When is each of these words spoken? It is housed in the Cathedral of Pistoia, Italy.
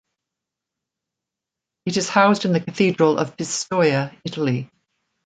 It 1.85 1.95
is 1.95 2.09
housed 2.09 2.45
in 2.45 2.53
the 2.53 2.59
Cathedral 2.59 3.19
of 3.19 3.37
Pistoia, 3.37 4.17
Italy. 4.25 4.67